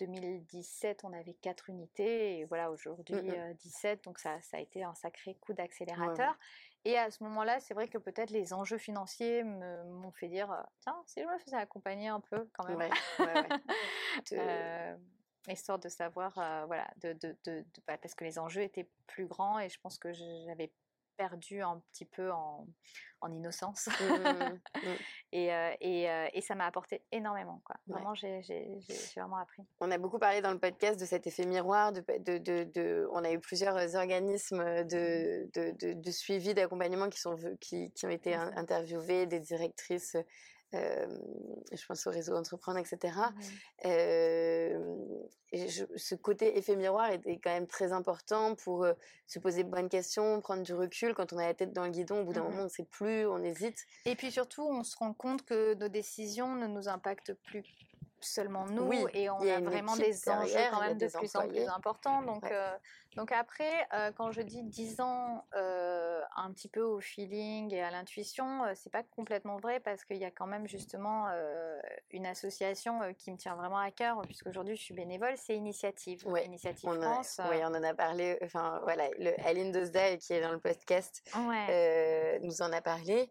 [0.00, 4.82] 2017, on avait 4 unités et voilà, aujourd'hui 17, mmh donc ça, ça, a été
[4.82, 6.36] un sacré coup d'accélérateur.
[6.84, 10.48] Et à ce moment-là, c'est vrai que peut-être les enjeux financiers m'ont fait dire
[10.80, 12.90] tiens, si je me faisais accompagner un peu quand même.
[15.50, 16.32] histoire de savoir,
[16.66, 19.98] voilà, de, de, de, bah, parce que les enjeux étaient plus grands et je pense
[19.98, 20.70] que j'avais
[21.16, 22.66] perdu un petit peu en,
[23.20, 23.88] en innocence.
[24.00, 24.88] Mmh, mmh,
[25.32, 25.76] mmh.
[25.80, 27.62] et, ça m'a apporté énormément.
[27.64, 27.76] Quoi.
[27.86, 28.42] Vraiment, j'ai
[29.16, 29.62] vraiment appris.
[29.80, 31.92] On a beaucoup parlé dans le podcast de cet effet miroir.
[31.92, 38.06] De, de, de on a eu plusieurs organismes de, suivi, d'accompagnement qui, sont, qui, qui
[38.06, 40.16] ont été interviewés, des directrices
[40.72, 43.14] je pense au réseau entreprendre, etc.
[43.84, 48.86] et ce côté effet miroir est, quand même très important pour
[49.26, 51.14] se poser de bonnes questions, prendre du recul.
[51.14, 52.68] Quand on a la tête dans le guidon, au bout d'un mmh moment, on ne
[52.68, 53.78] sait plus, on hésite.
[54.06, 57.62] Et puis surtout, on se rend compte que nos décisions ne nous impactent plus
[58.24, 62.22] seulement nous et on a, vraiment des enjeux quand même de plus en plus importants.
[62.22, 62.70] Donc, euh,
[63.16, 67.82] donc après, euh, quand je dis 10 ans euh, un petit peu au feeling et
[67.82, 71.26] à l'intuition, c'est pas complètement vrai parce qu'il y a quand même justement
[72.10, 76.24] une association qui me tient vraiment à cœur puisque aujourd'hui je suis bénévole, c'est Initiative.
[76.44, 77.40] Initiative France.
[77.50, 78.38] oui, on en a parlé.
[78.42, 81.22] Enfin voilà, le Aline Dosda qui est dans le podcast
[82.42, 83.30] nous en a parlé.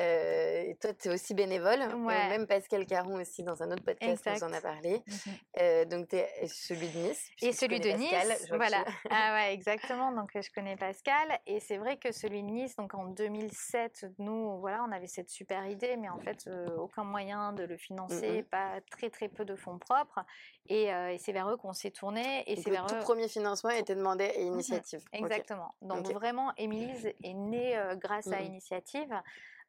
[0.00, 1.80] Euh, toi, tu es aussi bénévole.
[1.82, 5.02] Euh, même Pascal Caron aussi, dans un autre podcast, nous en a parlé.
[5.06, 7.30] Mmh euh, donc, tu es celui de Nice.
[7.42, 8.84] Et celui de Nice, voilà.
[9.10, 10.12] ah ouais, exactement.
[10.12, 11.38] Donc, je connais Pascal.
[11.46, 15.28] Et c'est vrai que celui de Nice, donc en 2007, nous, voilà, on avait cette
[15.28, 19.44] super idée, mais en fait, aucun moyen de le mmh financer, pas très, très peu
[19.44, 20.24] de fonds propres.
[20.68, 22.44] Et, c'est vers eux qu'on s'est tourné.
[22.46, 25.00] Et c'est vers tout premier financement a été demandé à mmh Initiative.
[25.12, 25.74] Exactement.
[25.82, 29.12] Donc, vraiment, Émilise est née grâce à Initiative.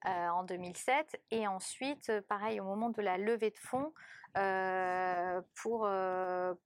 [0.06, 1.22] Euh, en 2007.
[1.32, 3.94] Et ensuite, euh, pareil, au moment de la levée de fonds,
[4.36, 5.88] euh, pour,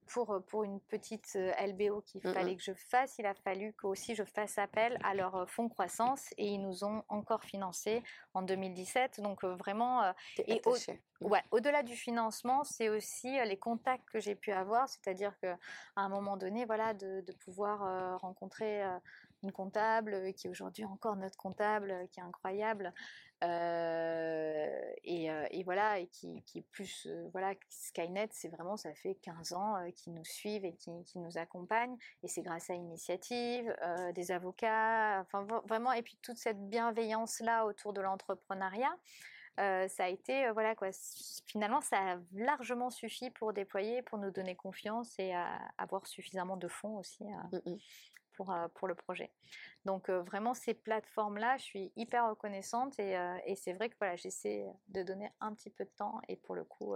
[0.06, 4.14] pour, pour une petite LBO qu'il fallait que je fasse, il a fallu que aussi
[4.14, 9.20] je fasse appel à leur fonds croissance et ils nous ont encore financé en 2017.
[9.20, 10.02] Donc vraiment,
[10.38, 11.26] et au, mmh.
[11.26, 15.58] ouais, au-delà du financement, c'est aussi les contacts que j'ai pu avoir, c'est-à-dire qu'à
[15.96, 18.82] un moment donné, voilà, de, de pouvoir rencontrer
[19.42, 22.94] une comptable qui est aujourd'hui encore notre comptable, qui est incroyable,
[25.04, 30.14] et, voilà, et qui, est plus, voilà, Skynet, c'est vraiment, ça fait 15 ans qu'ils
[30.14, 33.74] nous suivent et qui, nous accompagnent, et c'est grâce à Initiative,
[34.14, 38.96] des avocats, enfin vraiment, et puis toute cette bienveillance-là autour de l'entrepreneuriat.
[39.56, 40.88] ça a été, voilà quoi,
[41.46, 45.32] finalement, ça a largement suffi pour déployer, pour nous donner confiance et
[45.76, 47.76] avoir suffisamment de fonds aussi mmh
[48.38, 49.30] pour, pour le projet.
[49.88, 54.66] Donc vraiment ces plateformes-là, je suis hyper reconnaissante et, et c'est vrai que voilà, j'essaie
[54.88, 56.94] de donner un petit peu de temps et pour le coup,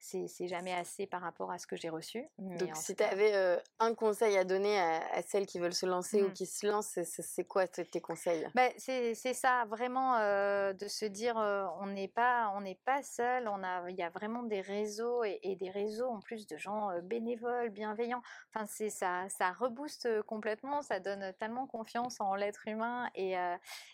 [0.00, 2.24] c'est jamais assez par rapport à ce que j'ai reçu.
[2.38, 6.22] Donc, si tu avais euh, un conseil à donner à, celles qui veulent se lancer
[6.22, 6.32] ou mmh.
[6.32, 8.46] qui se lancent, c'est quoi tes conseils?
[8.54, 13.50] Bah, C'est ça, vraiment euh, de se dire euh, on n'est pas, on pas seul,
[13.88, 18.22] il y a vraiment des réseaux et, des réseaux en plus de gens bénévoles, bienveillants.
[18.54, 23.34] Enfin, ça, ça rebooste complètement, ça donne tellement confiance en l'être humain et,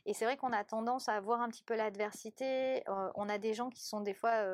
[0.06, 2.82] et c'est vrai qu'on a tendance à voir un petit peu l'adversité.
[3.14, 4.44] on a des gens qui sont des fois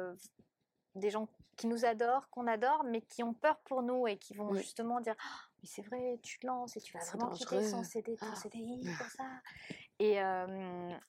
[0.94, 4.34] des gens qui nous adorent, qu'on adore, mais qui ont peur pour nous et qui
[4.34, 7.68] vont justement dire «Ah, mais c'est vrai, tu te lances et tu vas vraiment quitter
[7.68, 9.24] son CDI, ton CDI pour ça.
[10.00, 10.18] Et,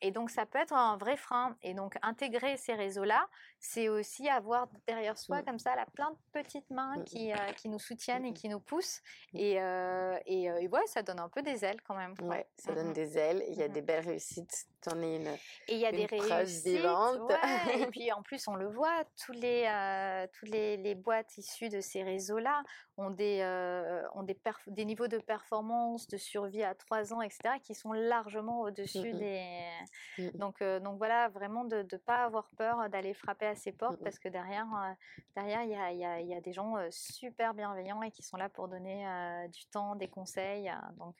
[0.02, 1.56] et, donc ça peut être un vrai frein.
[1.64, 3.26] Et donc intégrer ces réseaux-là,
[3.60, 7.80] c'est aussi avoir derrière soi comme ça là, plein de petites mains qui, qui nous
[7.80, 9.02] soutiennent et qui nous poussent.
[9.34, 12.14] Et, et, ouais, ça donne un peu des ailes quand même.
[12.22, 13.44] Ouais, ça donne des ailes.
[13.48, 14.68] Il y a des belles réussites.
[14.82, 15.28] T'en es une.
[15.68, 16.84] Et il y a des réussites.
[16.84, 21.70] Ouais, et puis en plus, on le voit, tous les, toutes les, les, boîtes issues
[21.70, 22.64] de ces réseaux-là
[23.02, 23.44] ont des,
[24.14, 24.38] ont des,
[24.68, 29.18] des niveaux de performance, de survie à 3 ans, etc., qui sont largement au-dessus mmh
[29.18, 29.70] des.
[30.18, 34.00] Mmh donc, donc voilà, vraiment de ne pas avoir peur d'aller frapper à ces portes
[34.00, 34.68] mmh parce que derrière,
[35.36, 38.38] derrière il y a, y, a, y a, des gens super bienveillants et qui sont
[38.38, 39.06] là pour donner
[39.52, 40.72] du temps, des conseils.
[40.98, 41.16] donc,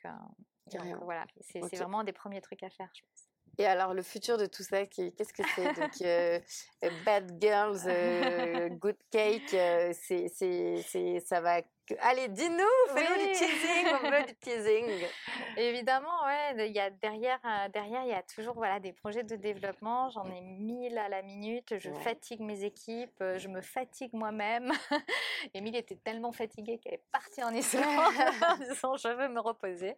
[1.02, 3.31] voilà, c'est vraiment des premiers trucs à faire, je pense.
[3.58, 6.04] Et alors, le futur de tout ça, qu'est-ce que c'est?
[6.04, 6.38] Euh,
[6.84, 11.60] euh, Bad Girls, euh, Good Cake, c'est, c'est, ça va
[12.00, 14.86] Allez, dis-nous, fais-nous du teasing, on veut du teasing.
[15.56, 19.24] Évidemment, ouais, il y a derrière, euh, derrière, il y a toujours voilà, des projets
[19.24, 20.08] de développement.
[20.10, 21.74] J'en ai mille à la minute.
[21.78, 24.72] Je fatigue mes équipes, euh, je me fatigue moi-même.
[25.54, 29.96] Émile était tellement fatiguée qu'elle est partie en Islande en disant je veux me reposer.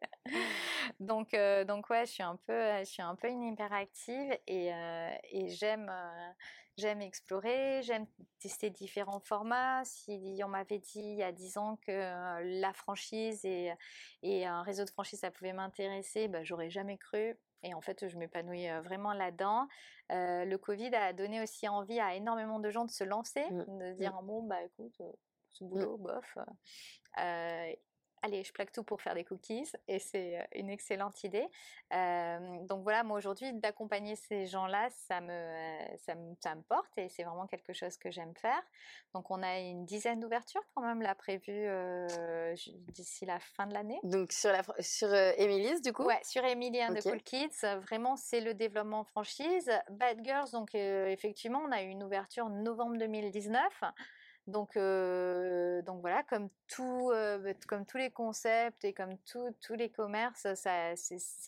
[1.00, 4.70] Donc, euh, donc ouais, je suis un peu, je suis un peu une hyperactive et,
[5.30, 5.92] et j'aime
[6.76, 8.06] J'aime explorer, j'aime
[8.40, 9.84] tester différents formats.
[9.84, 13.72] Si on m'avait dit il y a 10 ans que la franchise et,
[14.22, 17.38] et, un réseau de franchise, ça pouvait m'intéresser, bah, j'aurais jamais cru.
[17.62, 19.68] Et en fait, je m'épanouis vraiment là-dedans.
[20.10, 23.78] le Covid a donné aussi envie à énormément de gens de se lancer, mmh.
[23.78, 24.26] de dire mmh.
[24.26, 25.00] bon, bah écoute,
[25.50, 25.68] ce mmh.
[25.68, 26.38] boulot, bof
[28.24, 31.46] allez, je plaque tout pour faire des cookies et c'est une excellente idée.
[31.90, 37.46] donc voilà, moi aujourd'hui, d'accompagner ces gens-là, ça me, ça, me, porte et c'est vraiment
[37.46, 38.62] quelque chose que j'aime faire.
[39.14, 41.68] Donc on a une dizaine d'ouvertures quand même là prévues
[42.88, 44.00] d'ici la fin de l'année.
[44.02, 45.08] Donc sur, la, sur
[45.82, 46.04] du coup?
[46.04, 49.70] Ouais, sur Emily and the Cool Kids, vraiment c'est le développement franchise.
[49.90, 53.84] Bad Girls, donc effectivement, on a eu une ouverture novembre 2019.
[54.46, 60.52] Donc, donc voilà, comme, tout, bah, comme tous les concepts et comme tous les commerces
[60.54, 60.94] ça,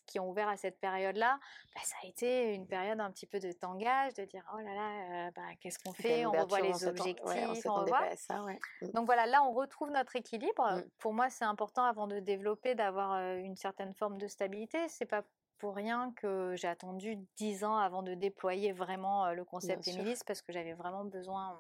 [0.07, 1.39] qui ont ouvert à cette période-là,
[1.75, 4.75] bah, ça a été une période un petit peu de tangage, de dire oh là
[4.75, 6.25] là, bah, qu'est-ce qu'on fait?
[6.25, 8.91] On revoit les objectifs, on, mmh.
[8.95, 10.65] Donc voilà, là on retrouve notre équilibre.
[10.65, 10.85] Mmh.
[10.99, 14.89] Pour moi, c'est important avant de développer d'avoir une certaine forme de stabilité.
[14.89, 15.23] C'est pas
[15.59, 20.43] pour rien que j'ai attendu 10 ans avant de déployer vraiment le concept Emilis parce
[20.43, 21.59] que j'avais vraiment besoin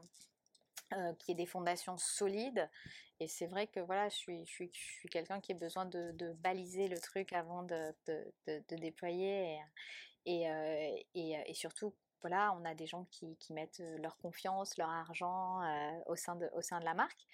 [0.92, 2.68] euh, qui ait des fondations solides.
[3.18, 5.86] Et c'est vrai que voilà, je suis, je suis, je suis quelqu'un qui a besoin
[5.86, 9.54] de, baliser le truc avant de, de, de déployer.
[9.54, 9.60] Et,
[10.26, 14.76] et, euh, et, et, surtout, voilà, on a des gens qui, qui mettent leur confiance,
[14.76, 17.26] leur argent euh, au, sein de, au sein de la marque.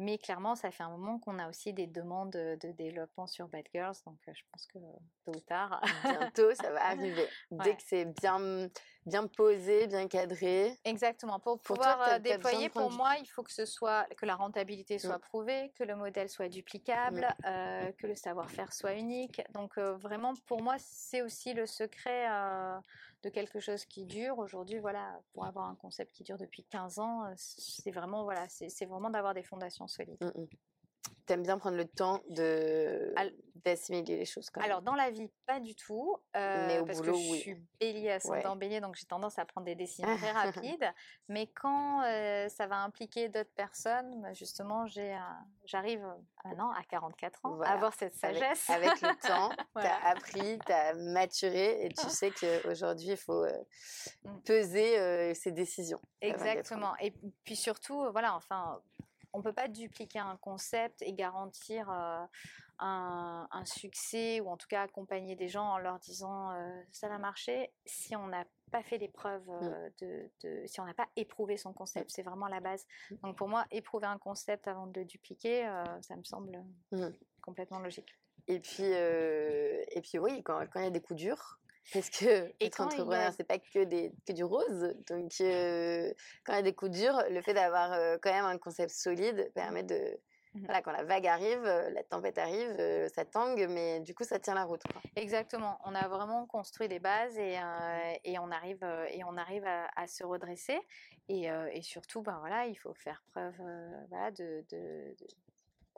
[0.00, 3.66] Mais clairement, ça fait un moment qu'on a aussi des demandes de développement sur Bad
[3.74, 4.78] Girls, donc je pense que
[5.26, 5.78] tôt ou tard.
[6.04, 7.28] Bientôt, ça va arriver.
[7.50, 8.68] Dès que c'est bien,
[9.04, 10.74] bien posé, bien cadré.
[10.84, 11.38] Exactement.
[11.38, 15.28] Pour, pouvoir déployer, pour moi, il faut que ce soit que la rentabilité soit mmh.
[15.28, 17.92] prouvée, que le modèle soit duplicable, mmh.
[17.98, 19.42] que le savoir-faire soit unique.
[19.52, 22.26] Donc vraiment, pour moi, c'est aussi le secret
[23.22, 24.38] de quelque chose qui dure.
[24.38, 28.86] Aujourd'hui, voilà, pour avoir un concept qui dure depuis 15 ans, c'est vraiment, voilà, c'est
[28.86, 30.18] vraiment d'avoir des fondations solides.
[30.20, 30.46] Mmh, mmh.
[31.26, 33.14] T'aimes bien prendre le temps de
[33.64, 36.16] d'assimiler les choses quand Alors dans la vie, pas du tout.
[36.34, 38.58] mais au parce boulot, que je suis bélier ascendant ouais.
[38.58, 40.92] bélier, donc j'ai tendance à prendre des décisions très rapides.
[41.28, 42.00] mais quand
[42.48, 45.16] ça va impliquer d'autres personnes, bah, justement, j'ai
[45.66, 46.04] j'arrive
[46.44, 48.68] maintenant à 44 ans à avoir cette sagesse.
[48.70, 53.44] Avec, le temps, tu as appris, tu as maturé et tu sais qu'aujourd'hui, il faut
[54.24, 54.40] mmh.
[54.44, 56.00] peser ses décisions.
[56.22, 56.96] Exactement.
[57.00, 57.12] Et
[57.44, 58.80] puis surtout, voilà, enfin
[59.32, 61.90] on peut pas dupliquer un concept et garantir
[62.78, 66.50] un, succès ou en tout cas accompagner des gens en leur disant
[66.92, 69.90] ça va marcher si on n'a pas fait les preuves mmh.
[70.00, 72.06] de, si on n'a pas éprouvé son concept.
[72.06, 72.14] Mmh.
[72.14, 72.86] C'est vraiment la base.
[73.10, 73.16] Mmh.
[73.22, 75.62] Donc pour moi, éprouver un concept avant de le dupliquer,
[76.00, 76.64] ça me semble
[77.42, 78.14] complètement logique.
[78.48, 81.59] Et puis, et puis oui, quand il y a des coups durs,
[81.92, 84.94] parce que être entrepreneur, c'est pas que, des, que du rose.
[85.08, 88.90] Donc, quand il y a des coups durs, le fait d'avoir quand même un concept
[88.90, 90.18] solide permet de.
[90.52, 92.76] Mmh voilà, quand la vague arrive, la tempête arrive,
[93.14, 94.82] ça tangue, mais du coup, ça tient la route.
[95.14, 95.78] Exactement.
[95.84, 97.56] On a vraiment construit des bases et,
[98.24, 100.76] et on arrive, et on arrive à, se redresser.
[101.28, 103.54] Et, et, surtout, ben voilà, il faut faire preuve
[104.08, 105.14] voilà, de, de,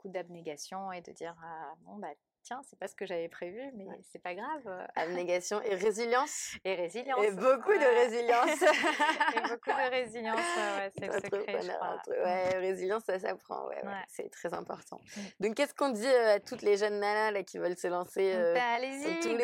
[0.09, 3.85] d'abnégation et de dire ah, bon, bah, tiens, c'est pas ce que j'avais prévu, mais
[4.11, 4.61] c'est pas grave.
[4.67, 4.85] Euh.
[4.95, 6.55] Abnégation et résilience.
[6.63, 7.23] Et résilience.
[7.23, 8.61] Et beaucoup de résilience.
[9.35, 14.29] et beaucoup de résilience, ouais, c'est le secret, je Ouais, résilience, ça s'apprend, ouais, c'est
[14.29, 14.99] très important.
[15.15, 15.21] Mm.
[15.39, 18.33] Donc, qu'est-ce qu'on dit euh, à toutes les jeunes nanas là, qui veulent se lancer
[18.35, 19.43] euh, bah, Allez-y, go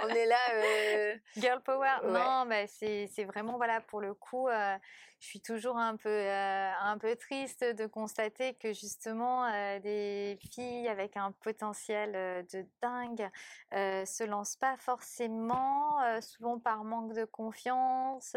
[0.00, 1.14] On est là.
[1.36, 1.98] Girl power.
[2.04, 4.48] Non, bah, c'est vraiment, voilà, pour le coup
[5.24, 10.38] je suis toujours un peu, euh, un peu triste de constater que justement euh, des
[10.50, 13.30] filles avec un potentiel euh, de dingue
[13.72, 18.34] se lancent pas forcément, souvent par manque de confiance.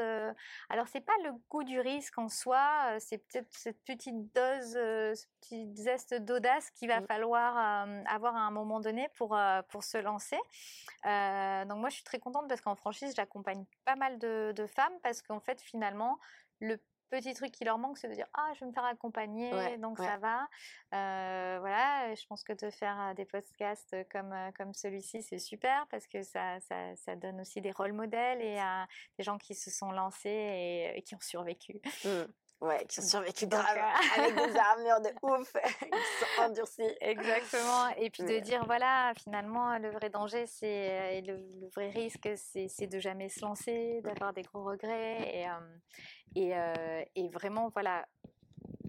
[0.70, 5.26] alors c'est pas le goût du risque en soi, c'est peut-être cette petite dose, ce
[5.42, 7.08] petit zeste d'audace qu'il va mmh.
[7.08, 9.38] falloir avoir à un moment donné pour,
[9.70, 10.40] pour se lancer.
[11.04, 14.98] donc moi je suis très contente parce qu'en franchise j'accompagne pas mal de, de femmes
[15.04, 16.18] parce qu'en fait finalement
[16.60, 19.78] le petit truc qui leur manque, c'est de dire ah je vais me faire accompagner,
[19.78, 20.48] donc ça va.
[20.94, 25.40] Euh, voilà, je pense que de faire euh, des podcasts comme euh, comme celui-ci, c'est
[25.40, 28.60] super parce que ça, ça, ça, donne aussi des rôles modèles et
[29.18, 31.80] des gens qui se sont lancés et, qui ont survécu.
[32.04, 32.24] Mmh.
[32.60, 33.92] Ouais, qui ont survécu grave, euh,
[34.22, 35.90] avec des armures de ouf, qui
[36.20, 36.98] sont endurcies.
[37.02, 37.90] Exactement.
[37.98, 41.92] Et puis de dire, voilà, finalement, le vrai danger, c'est euh, et le, le vrai
[41.92, 45.38] risque, c'est c'est de jamais se lancer, d'avoir des gros regrets.
[45.38, 45.78] Et, euh,
[46.36, 48.06] et, euh, et vraiment, voilà,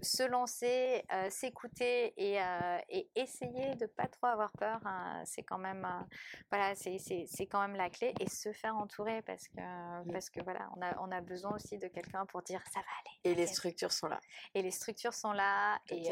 [0.01, 5.43] se lancer, euh, s'écouter et, euh, et essayer de pas trop avoir peur, hein, c'est
[5.43, 6.15] quand même, euh,
[6.49, 8.13] voilà, c'est c'est- c'est quand même la clé.
[8.19, 11.77] Et se faire entourer parce que, parce que voilà, on a, on a besoin aussi
[11.77, 13.19] de quelqu'un pour dire, ça va aller.
[13.23, 14.19] Et les structures sont là.
[14.53, 16.03] Et les structures sont là et,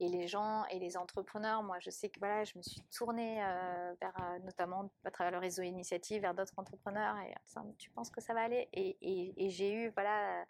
[0.00, 1.62] et les gens et les entrepreneurs.
[1.62, 3.36] Moi, je sais que voilà, je me suis tournée
[4.00, 7.34] vers, notamment à travers le réseau Initiative, vers d'autres entrepreneurs et
[7.78, 8.68] tu penses que ça va aller?
[8.72, 10.44] Et, et- et j'ai eu voilà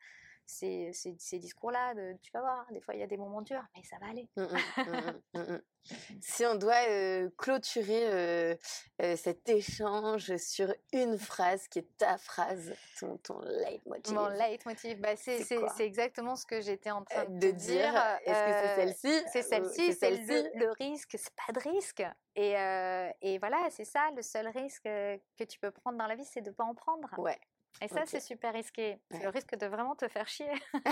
[0.53, 3.65] ces, ces- ces discours-là tu vas voir, des fois il y a des moments durs,
[3.77, 4.29] mais ça va aller.
[4.37, 4.93] Mm, mm, mm,
[5.35, 5.63] mm, mm, mm.
[6.23, 8.55] Si on doit euh, clôturer euh,
[9.03, 15.01] euh, cet échange sur une phrase qui est ta phrase, ton, ton leitmotiv, Mon leitmotiv,
[15.01, 15.41] bah, c'est
[15.81, 19.25] exactement ce que j'étais en train euh, de, dire, est-ce que c'est euh, celle-ci?
[19.33, 20.51] C'est celle-ci, c'est le, celle-ci?
[20.55, 22.03] le risque, c'est pas de risque.
[22.37, 26.15] Et, euh, et voilà, c'est ça, le seul risque que tu peux prendre dans la
[26.15, 27.09] vie, c'est de ne pas en prendre.
[27.19, 27.39] Ouais.
[27.81, 28.99] Et ça, c'est super risqué.
[29.11, 29.23] C'est Ouais.
[29.25, 30.51] le risque de vraiment te faire chier.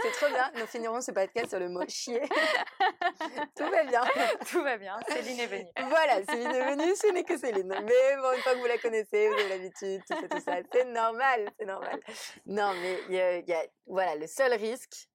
[0.00, 0.50] c'est trop bien.
[0.56, 2.20] Nous finirons ce podcast sur le mot chier.
[3.56, 4.02] Tout va bien.
[4.50, 5.68] Tout va bien, Céline est venue.
[5.88, 7.68] Voilà, Céline est venue, ce n'est que Céline.
[7.68, 10.56] Mais bon, une fois que vous la connaissez, vous avez l'habitude, tout ça, tout ça,
[10.72, 11.98] c'est normal, c'est normal.
[12.46, 15.08] Non, mais il y a, il y a- voilà, le seul risque,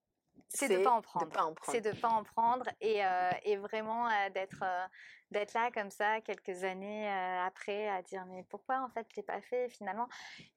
[0.49, 1.29] C'est de pas en de prendre.
[1.31, 1.71] pas en prendre.
[1.71, 4.85] C'est de ne pas en prendre et, euh, et vraiment euh, d'être euh,
[5.33, 9.17] d'être là comme ça quelques années euh, après à dire mais pourquoi en fait je
[9.17, 10.07] l'ai pas fait finalement?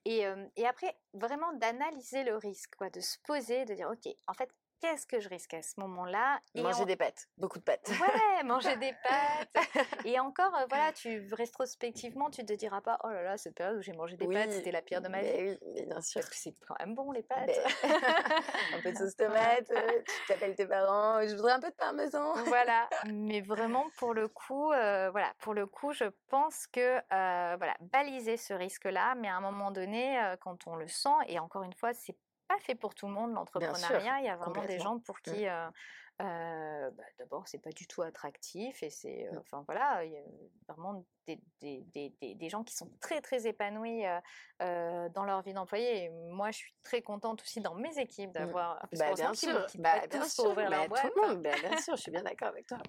[0.05, 4.33] Et, euh, et après vraiment d'analyser le risque de se poser de dire ok en
[4.33, 7.89] fait qu'est-ce que je risque à ce moment-là Manger des pâtes, beaucoup de pâtes.
[7.89, 9.65] Ouais, manger des pâtes.
[10.05, 13.77] Et encore, euh, voilà, tu rétrospectivement, tu te diras pas, oh là là, cette période
[13.77, 15.27] où j'ai mangé des pâtes, Oui, c'était la pire de ma vie.
[15.33, 16.21] mais oui, mais bien sûr.
[16.21, 17.47] Parce que c'est quand même bon les pâtes.
[17.47, 17.63] Mais-
[18.77, 21.75] un peu de sauce tomate, euh, tu t'appelles tes parents, je voudrais un peu de
[21.75, 22.33] parmesan.
[22.45, 22.89] voilà.
[23.11, 27.75] Mais vraiment, pour le coup, euh, voilà, pour le coup, je pense que euh, voilà,
[27.81, 31.73] baliser ce risque-là, mais à un moment donné, quand on le sent, et encore une
[31.73, 32.15] fois, c'est
[32.47, 34.19] pas fait pour tout le monde l'entrepreneuriat.
[34.19, 35.67] Il y a vraiment des gens pour qui, euh,
[36.21, 40.17] euh, bah, d'abord, c'est pas du tout attractif, et c'est, euh, enfin voilà, il y
[40.17, 40.21] a
[40.67, 44.03] vraiment des, des, des, des, des gens qui sont très très épanouis
[44.59, 46.05] dans leur vie d'employé.
[46.05, 48.79] Et moi, je suis très contente aussi dans mes équipes d'avoir.
[48.79, 51.03] parce Bah, bien sûr, quittent bah, pas bien tous sûr, pour ouvrir leur boîte.
[51.13, 52.79] tout le monde, bien sûr, je suis bien d'accord avec toi.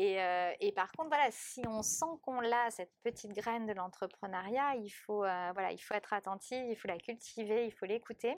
[0.00, 3.74] Et, euh, et par contre, voilà, si on sent qu'on l'a, cette petite graine de
[3.74, 7.84] l'entrepreneuriat, il faut, euh, voilà, il faut être attentif, il faut la cultiver, il faut
[7.84, 8.34] l'écouter.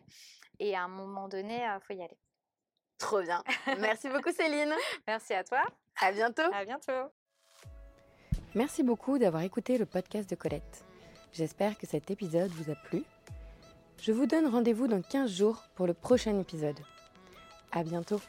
[0.58, 2.18] Et à un moment donné, il faut y aller.
[2.98, 3.44] Trop bien.
[3.78, 4.74] Merci beaucoup Céline.
[5.06, 5.62] Merci à toi.
[6.00, 6.52] À bientôt.
[6.52, 7.12] À bientôt.
[8.56, 10.84] Merci beaucoup d'avoir écouté le podcast de Colette.
[11.32, 13.04] J'espère que cet épisode vous a plu.
[14.00, 16.80] Je vous donne rendez-vous dans 15 jours pour le prochain épisode.
[17.70, 18.20] À bientôt.